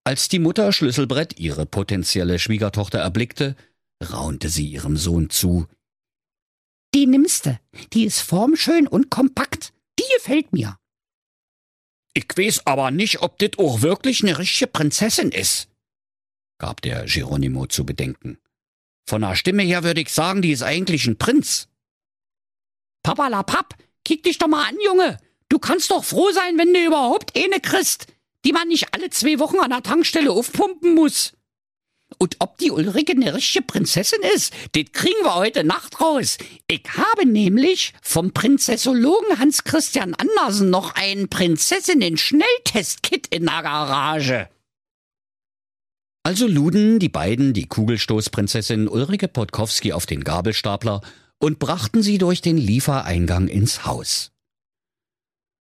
Als 0.04 0.28
die 0.28 0.40
Mutter 0.40 0.72
Schlüsselbrett 0.72 1.40
ihre 1.40 1.66
potenzielle 1.66 2.40
Schwiegertochter 2.40 3.00
erblickte, 3.00 3.56
raunte 4.04 4.50
sie 4.50 4.68
ihrem 4.68 4.98
Sohn 4.98 5.30
zu. 5.30 5.68
Die 6.94 7.06
nimmste, 7.06 7.60
die 7.94 8.06
ist 8.06 8.22
formschön 8.22 8.88
und 8.88 9.10
kompakt, 9.10 9.74
die 10.00 10.06
gefällt 10.16 10.54
mir. 10.54 10.78
Ich 12.14 12.26
weiß 12.36 12.66
aber 12.66 12.92
nicht, 12.92 13.22
ob 13.22 13.38
dit 13.38 13.60
auch 13.60 13.82
wirklich 13.82 14.24
eine 14.24 14.38
richtige 14.40 14.68
Prinzessin 14.68 15.32
ist, 15.32 15.70
gab 16.58 16.82
der 16.82 17.06
Geronimo 17.06 17.68
zu 17.68 17.86
bedenken. 17.86 18.40
Von 19.08 19.22
der 19.22 19.36
Stimme 19.36 19.64
her 19.64 19.84
würde 19.84 20.02
ich 20.02 20.10
sagen, 20.10 20.42
die 20.42 20.52
ist 20.52 20.64
eigentlich 20.64 21.06
ein 21.08 21.18
Prinz. 21.18 21.68
Papalapap, 23.04 23.76
kick 24.04 24.24
dich 24.24 24.38
doch 24.38 24.48
mal 24.48 24.68
an, 24.68 24.78
Junge. 24.84 25.18
Du 25.50 25.58
kannst 25.58 25.90
doch 25.92 26.04
froh 26.04 26.32
sein, 26.32 26.58
wenn 26.58 26.74
du 26.74 26.86
überhaupt 26.86 27.36
eine 27.38 27.60
kriegst, 27.60 28.08
die 28.46 28.54
man 28.54 28.68
nicht 28.68 28.94
alle 28.94 29.10
zwei 29.10 29.40
Wochen 29.40 29.60
an 29.60 29.72
der 29.72 29.84
Tankstelle 29.84 30.32
aufpumpen 30.32 30.96
muss. 30.96 31.34
Und 32.18 32.38
ob 32.40 32.58
die 32.58 32.72
Ulrike 32.72 33.12
eine 33.12 33.36
richtige 33.36 33.64
Prinzessin 33.66 34.20
ist, 34.36 34.52
das 34.74 34.86
kriegen 34.92 35.24
wir 35.24 35.36
heute 35.36 35.64
Nacht 35.64 36.02
raus. 36.02 36.40
Ich 36.68 36.82
habe 36.96 37.28
nämlich 37.28 37.94
vom 38.02 38.32
Prinzessologen 38.32 39.38
Hans 39.38 39.64
Christian 39.64 40.16
Andersen 40.16 40.72
noch 40.72 40.96
einen 40.96 41.30
Prinzessinnen-Schnelltest-Kit 41.30 43.28
in 43.28 43.46
der 43.46 43.62
Garage. 43.62 44.50
Also 46.24 46.48
luden 46.48 46.98
die 47.00 47.10
beiden 47.10 47.54
die 47.54 47.68
Kugelstoßprinzessin 47.68 48.88
Ulrike 48.88 49.28
Podkowski 49.28 49.94
auf 49.94 50.06
den 50.06 50.24
Gabelstapler 50.24 51.02
und 51.40 51.60
brachten 51.60 52.02
sie 52.02 52.18
durch 52.18 52.42
den 52.42 52.58
Liefereingang 52.58 53.48
ins 53.48 53.86
Haus. 53.86 54.32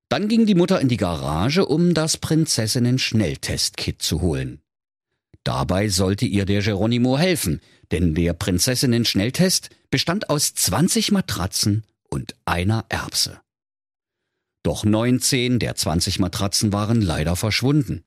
Dann 0.10 0.30
ging 0.30 0.46
die 0.46 0.56
Mutter 0.56 0.80
in 0.80 0.88
die 0.88 0.98
Garage, 0.98 1.66
um 1.66 1.94
das 1.94 2.18
Prinzessinnen-Schnelltest-Kit 2.18 4.02
zu 4.02 4.22
holen. 4.22 4.62
Dabei 5.44 5.90
sollte 5.90 6.26
ihr 6.26 6.46
der 6.46 6.62
Geronimo 6.62 7.18
helfen, 7.18 7.62
denn 7.92 8.16
der 8.16 8.34
Prinzessinnen-Schnelltest 8.34 9.70
bestand 9.90 10.30
aus 10.30 10.54
20 10.54 11.12
Matratzen 11.12 11.84
und 12.10 12.36
einer 12.46 12.86
Erbse. 12.90 13.40
Doch 14.64 14.84
19 14.84 15.60
der 15.60 15.76
20 15.76 16.20
Matratzen 16.20 16.74
waren 16.74 17.02
leider 17.02 17.36
verschwunden. 17.36 18.04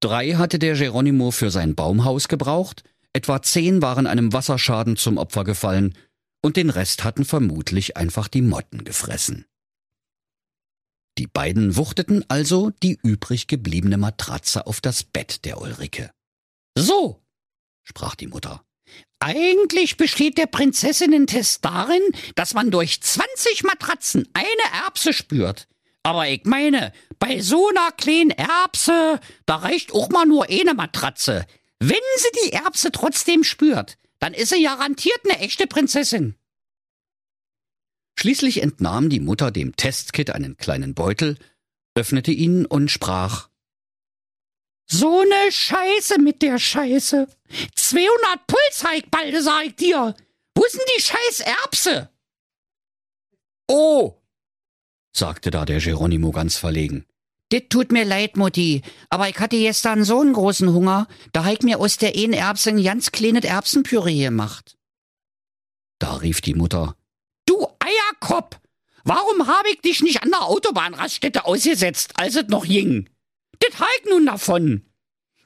Drei 0.00 0.34
hatte 0.34 0.58
der 0.58 0.74
Geronimo 0.74 1.30
für 1.30 1.50
sein 1.50 1.74
Baumhaus 1.74 2.28
gebraucht, 2.28 2.84
etwa 3.12 3.42
zehn 3.42 3.82
waren 3.82 4.06
einem 4.06 4.32
Wasserschaden 4.32 4.96
zum 4.96 5.18
Opfer 5.18 5.44
gefallen 5.44 5.94
und 6.42 6.56
den 6.56 6.70
Rest 6.70 7.04
hatten 7.04 7.24
vermutlich 7.24 7.96
einfach 7.96 8.28
die 8.28 8.42
Motten 8.42 8.84
gefressen. 8.84 9.46
Die 11.20 11.26
beiden 11.26 11.76
wuchteten 11.76 12.24
also 12.28 12.70
die 12.82 12.98
übrig 13.02 13.46
gebliebene 13.46 13.98
Matratze 13.98 14.66
auf 14.66 14.80
das 14.80 15.04
Bett 15.04 15.44
der 15.44 15.60
Ulrike. 15.60 16.10
So, 16.74 17.22
sprach 17.82 18.14
die 18.14 18.26
Mutter. 18.26 18.64
Eigentlich 19.18 19.98
besteht 19.98 20.38
der 20.38 20.46
Prinzessinnen-Test 20.46 21.62
darin, 21.62 22.00
dass 22.36 22.54
man 22.54 22.70
durch 22.70 23.02
20 23.02 23.64
Matratzen 23.64 24.26
eine 24.32 24.82
Erbse 24.86 25.12
spürt. 25.12 25.68
Aber 26.04 26.26
ich 26.26 26.46
meine, 26.46 26.90
bei 27.18 27.42
so 27.42 27.68
einer 27.68 27.92
kleinen 27.92 28.30
Erbse, 28.30 29.20
da 29.44 29.56
reicht 29.56 29.92
auch 29.92 30.08
mal 30.08 30.24
nur 30.24 30.48
eine 30.48 30.72
Matratze. 30.72 31.44
Wenn 31.80 31.98
sie 32.16 32.46
die 32.46 32.52
Erbse 32.54 32.92
trotzdem 32.92 33.44
spürt, 33.44 33.98
dann 34.20 34.32
ist 34.32 34.54
sie 34.54 34.62
garantiert 34.62 35.20
eine 35.28 35.40
echte 35.40 35.66
Prinzessin. 35.66 36.36
Schließlich 38.20 38.62
entnahm 38.62 39.08
die 39.08 39.18
Mutter 39.18 39.50
dem 39.50 39.76
Testkit 39.76 40.28
einen 40.28 40.58
kleinen 40.58 40.92
Beutel, 40.92 41.38
öffnete 41.94 42.32
ihn 42.32 42.66
und 42.66 42.90
sprach 42.90 43.48
So 44.86 45.24
ne 45.24 45.50
Scheiße 45.50 46.18
mit 46.20 46.42
der 46.42 46.58
Scheiße. 46.58 47.28
200 47.74 48.46
Pulsheikbalde, 48.46 49.42
sag 49.42 49.68
ich 49.68 49.76
dir. 49.76 50.14
Wo 50.54 50.62
denn 50.62 50.80
die 50.98 51.02
scheiß 51.02 51.40
Erbse? 51.62 52.10
Oh, 53.68 54.20
sagte 55.16 55.50
da 55.50 55.64
der 55.64 55.80
Geronimo 55.80 56.30
ganz 56.30 56.58
verlegen. 56.58 57.06
Dit 57.50 57.70
tut 57.70 57.90
mir 57.90 58.04
leid, 58.04 58.36
Mutti, 58.36 58.82
aber 59.08 59.30
ich 59.30 59.38
hatte 59.38 59.56
gestern 59.56 60.04
so 60.04 60.20
einen 60.20 60.34
großen 60.34 60.74
Hunger, 60.74 61.08
da 61.32 61.50
ich 61.50 61.62
mir 61.62 61.80
aus 61.80 61.96
der 61.96 62.14
einen 62.14 62.34
Erbse 62.34 62.68
ein 62.68 62.82
ganz 62.82 63.12
kleines 63.12 63.44
Erbsenpüree 63.44 64.24
gemacht. 64.24 64.76
Da 65.98 66.16
rief 66.16 66.42
die 66.42 66.54
Mutter. 66.54 66.96
Eierkopf! 68.20 68.60
Warum 69.04 69.46
hab 69.46 69.66
ich 69.66 69.80
dich 69.80 70.02
nicht 70.02 70.22
an 70.22 70.30
der 70.30 70.42
Autobahnraststätte 70.42 71.46
ausgesetzt, 71.46 72.12
als 72.16 72.36
es 72.36 72.48
noch 72.48 72.66
ging? 72.66 73.08
Das 73.58 73.80
halt 73.80 74.06
nun 74.10 74.26
davon. 74.26 74.86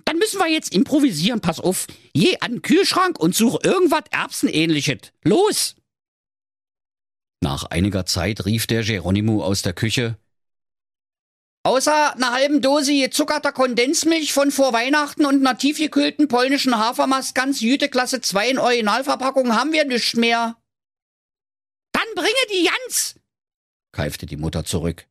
Dann 0.04 0.18
müssen 0.18 0.38
wir 0.38 0.48
jetzt 0.48 0.74
improvisieren, 0.74 1.40
pass 1.40 1.60
auf. 1.60 1.86
Je 2.12 2.36
an 2.40 2.52
den 2.52 2.62
Kühlschrank 2.62 3.18
und 3.18 3.34
such 3.34 3.64
irgendwas 3.64 4.04
Erbsenähnliches. 4.10 5.12
Los! 5.22 5.76
Nach 7.40 7.64
einiger 7.64 8.06
Zeit 8.06 8.44
rief 8.44 8.66
der 8.66 8.82
Geronimo 8.82 9.42
aus 9.42 9.62
der 9.62 9.72
Küche. 9.72 10.18
Außer 11.62 12.14
einer 12.14 12.32
halben 12.32 12.60
Dose 12.60 12.92
gezuckerter 12.92 13.52
Kondensmilch 13.52 14.34
von 14.34 14.50
vor 14.50 14.72
Weihnachten 14.74 15.24
und 15.24 15.46
einer 15.46 15.56
tiefgekühlten 15.56 16.28
polnischen 16.28 16.76
Hafermast 16.76 17.34
ganz 17.34 17.60
Jüte 17.60 17.88
Klasse 17.88 18.20
2 18.20 18.50
in 18.50 18.58
Originalverpackung 18.58 19.54
haben 19.54 19.72
wir 19.72 19.86
nichts 19.86 20.14
mehr. 20.14 20.56
Bringe 22.14 22.44
die 22.52 22.64
Jans, 22.64 23.16
keifte 23.92 24.26
die 24.26 24.36
Mutter 24.36 24.64
zurück. 24.64 25.06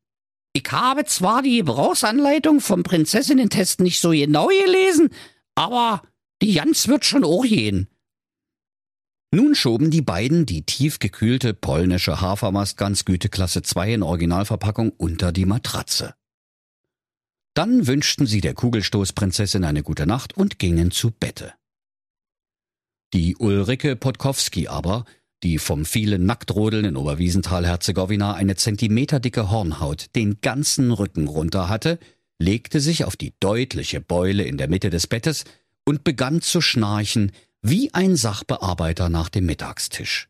Ich 0.54 0.72
habe 0.72 1.06
zwar 1.06 1.42
die 1.42 1.58
Gebrauchsanleitung 1.58 2.62
vom 2.62 2.84
Prinzessinnen-Test 2.84 3.80
nicht 3.80 4.00
so 4.00 4.12
genau 4.12 4.48
gelesen, 4.48 5.10
aber 5.56 6.04
die 6.42 6.54
Jans 6.54 6.88
wird 6.88 7.06
schon 7.06 7.24
auch 7.24 7.44
gehen. 7.44 7.88
Nun 9.32 9.56
schoben 9.56 9.89
die 9.89 10.04
beiden 10.04 10.46
die 10.46 10.63
tiefgekühlte 10.63 11.56
polnische 11.56 12.22
Hafermast 12.22 12.78
ganz 12.78 13.04
Güteklasse 13.04 13.63
2 13.63 13.96
in 13.96 14.04
Originalverpackung 14.04 14.92
unter 14.92 15.32
die 15.32 15.46
Matratze. 15.46 16.13
Dann 17.56 17.88
wünschten 17.88 18.28
sie 18.28 18.42
der 18.42 18.54
Kugelstoßprinzessin 18.54 19.63
eine 19.63 19.82
gute 19.82 20.06
Nacht 20.06 20.38
und 20.38 20.60
gingen 20.60 20.92
zu 20.92 21.10
Bette. 21.10 21.54
Die 23.13 23.36
Ulrike 23.36 23.96
Podkowski 23.96 24.68
aber, 24.68 25.06
die 25.44 25.60
vom 25.60 25.86
vielen 25.86 26.26
Nacktrodeln 26.26 26.86
in 26.86 26.98
Oberwiesenthal-Herzegowina 26.98 28.34
eine 28.34 28.56
zentimeterdicke 28.56 29.52
Hornhaut 29.52 30.08
den 30.16 30.40
ganzen 30.42 30.92
Rücken 30.92 31.28
runter 31.28 31.70
hatte, 31.70 32.00
legte 32.40 32.80
sich 32.80 33.06
auf 33.06 33.16
die 33.16 33.34
deutliche 33.40 34.02
Beule 34.02 34.44
in 34.44 34.58
der 34.58 34.70
Mitte 34.70 34.90
des 34.90 35.08
Bettes 35.08 35.44
und 35.86 36.04
begann 36.04 36.42
zu 36.42 36.62
schnarchen 36.62 37.32
wie 37.62 37.94
ein 37.94 38.16
Sachbearbeiter 38.16 39.10
nach 39.10 39.30
dem 39.30 39.46
Mittagstisch. 39.46 40.30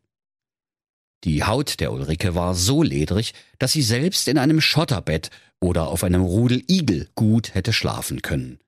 Die 1.24 1.44
Haut 1.44 1.80
der 1.80 1.94
Ulrike 1.94 2.36
war 2.36 2.54
so 2.54 2.84
ledrig, 2.84 3.34
dass 3.60 3.72
sie 3.72 3.82
selbst 3.82 4.28
in 4.28 4.38
einem 4.38 4.60
Schotterbett 4.60 5.30
oder 5.62 5.88
auf 5.88 6.04
einem 6.04 6.22
Rudel 6.22 6.64
Igel 6.70 7.08
gut 7.16 7.56
hätte 7.56 7.72
schlafen 7.72 8.22
können. 8.22 8.60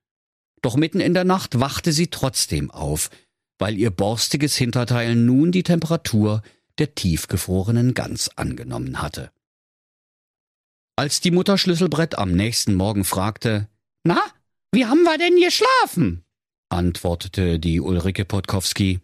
Doch 0.62 0.78
mitten 0.78 1.00
in 1.00 1.14
der 1.14 1.26
Nacht 1.26 1.60
wachte 1.60 1.92
sie 1.92 2.08
trotzdem 2.08 2.72
auf, 2.72 3.10
weil 3.58 3.78
ihr 3.78 3.92
borstiges 3.92 4.56
Hinterteil 4.56 5.16
nun 5.16 5.52
die 5.52 5.64
Temperatur 5.64 6.42
der 6.78 6.96
tiefgefrorenen 6.96 7.94
Gans 7.94 8.38
angenommen 8.38 9.02
hatte. 9.02 9.32
Als 10.98 11.20
die 11.20 11.32
Mutter 11.32 11.58
Schlüsselbrett 11.58 12.18
am 12.18 12.32
nächsten 12.32 12.74
Morgen 12.74 13.04
fragte, 13.04 13.68
Na, 14.04 14.22
wie 14.72 14.86
haben 14.86 15.04
wir 15.04 15.18
denn 15.18 15.40
geschlafen? 15.40 16.24
antwortete 16.70 17.60
die 17.60 17.80
Ulrike 17.80 18.26
Podkowski. 18.26 19.00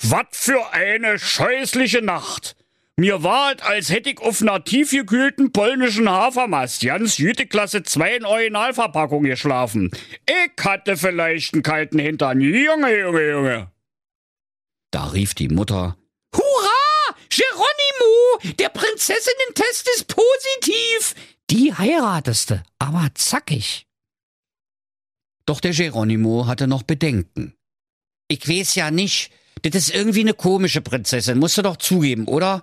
Was 0.00 0.26
für 0.30 0.72
eine 0.72 1.18
scheußliche 1.18 2.02
Nacht! 2.02 2.56
Mir 2.96 3.24
war 3.24 3.54
es, 3.54 3.62
als 3.62 3.88
hätte 3.90 4.10
ich 4.10 4.20
auf 4.20 4.40
einer 4.40 4.62
tiefgekühlten 4.62 5.50
polnischen 5.50 6.08
Hafermast 6.08 6.80
ganz 6.82 7.18
Jüteklasse 7.18 7.82
2 7.82 8.16
in 8.16 8.24
Originalverpackung 8.24 9.24
geschlafen. 9.24 9.90
Ich 10.26 10.64
hatte 10.64 10.96
vielleicht 10.96 11.54
einen 11.54 11.64
kalten 11.64 11.98
Hintern. 11.98 12.40
Junge, 12.40 12.96
Junge, 13.00 13.30
Junge. 13.30 13.72
Da 14.92 15.06
rief 15.06 15.34
die 15.34 15.48
Mutter. 15.48 15.96
Hurra! 16.32 17.16
Geronimo! 17.30 18.54
Der 18.60 18.68
Prinzessinnen-Test 18.68 19.88
ist 19.96 20.06
positiv! 20.06 21.16
Die 21.50 21.74
heirateste, 21.74 22.62
aber 22.78 23.08
zackig. 23.14 23.88
Doch 25.46 25.60
der 25.60 25.72
Geronimo 25.72 26.46
hatte 26.46 26.68
noch 26.68 26.84
Bedenken. 26.84 27.54
Ich 28.28 28.48
weiß 28.48 28.76
ja 28.76 28.92
nicht. 28.92 29.32
Das 29.62 29.74
ist 29.74 29.94
irgendwie 29.94 30.20
eine 30.20 30.34
komische 30.34 30.80
Prinzessin, 30.80 31.38
musst 31.38 31.56
du 31.58 31.62
doch 31.62 31.76
zugeben, 31.76 32.26
oder? 32.26 32.62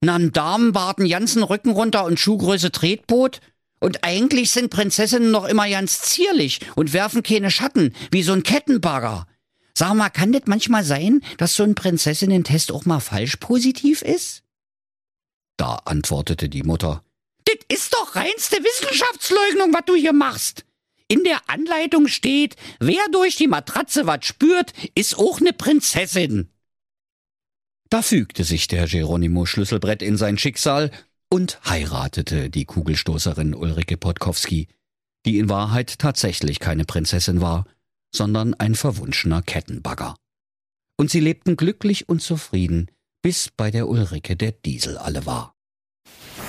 Nahm 0.00 0.32
Damenbart 0.32 0.98
einen 0.98 1.08
ganzen 1.08 1.42
Rücken 1.42 1.70
runter 1.70 2.04
und 2.04 2.20
Schuhgröße 2.20 2.70
Tretboot? 2.70 3.40
Und 3.80 4.04
eigentlich 4.04 4.50
sind 4.50 4.70
Prinzessinnen 4.70 5.30
noch 5.30 5.44
immer 5.44 5.68
ganz 5.68 6.00
zierlich 6.02 6.60
und 6.74 6.92
werfen 6.92 7.22
keine 7.22 7.50
Schatten, 7.50 7.94
wie 8.10 8.22
so 8.22 8.32
ein 8.32 8.42
Kettenbagger. 8.42 9.26
Sag 9.74 9.94
mal, 9.94 10.10
kann 10.10 10.32
das 10.32 10.42
manchmal 10.46 10.82
sein, 10.82 11.20
dass 11.36 11.54
so 11.54 11.62
ein 11.62 11.76
Prinzessinnen-Test 11.76 12.72
auch 12.72 12.84
mal 12.84 12.98
falsch 12.98 13.36
positiv 13.36 14.02
ist? 14.02 14.42
Da 15.56 15.76
antwortete 15.84 16.48
die 16.48 16.64
Mutter. 16.64 17.04
Das 17.44 17.56
ist 17.68 17.94
doch 17.94 18.16
reinste 18.16 18.56
Wissenschaftsleugnung, 18.56 19.72
was 19.72 19.84
du 19.86 19.94
hier 19.94 20.12
machst. 20.12 20.64
In 21.06 21.24
der 21.24 21.48
Anleitung 21.48 22.08
steht, 22.08 22.56
wer 22.80 23.02
durch 23.12 23.36
die 23.36 23.48
Matratze 23.48 24.06
was 24.06 24.26
spürt, 24.26 24.72
ist 24.94 25.16
auch 25.16 25.40
ne 25.40 25.52
Prinzessin. 25.52 26.50
Da 27.90 28.02
fügte 28.02 28.44
sich 28.44 28.68
der 28.68 28.86
Geronimo 28.86 29.46
Schlüsselbrett 29.46 30.02
in 30.02 30.16
sein 30.18 30.36
Schicksal 30.36 30.90
und 31.30 31.58
heiratete 31.64 32.50
die 32.50 32.66
Kugelstoßerin 32.66 33.54
Ulrike 33.54 33.96
Podkowski, 33.96 34.68
die 35.24 35.38
in 35.38 35.48
Wahrheit 35.48 35.98
tatsächlich 35.98 36.58
keine 36.58 36.84
Prinzessin 36.84 37.40
war, 37.40 37.66
sondern 38.14 38.54
ein 38.54 38.74
verwunschener 38.74 39.42
Kettenbagger. 39.42 40.16
Und 40.96 41.10
sie 41.10 41.20
lebten 41.20 41.56
glücklich 41.56 42.08
und 42.08 42.20
zufrieden, 42.20 42.90
bis 43.22 43.50
bei 43.56 43.70
der 43.70 43.88
Ulrike 43.88 44.36
der 44.36 44.52
Diesel 44.52 44.98
alle 44.98 45.26
war. 45.26 45.57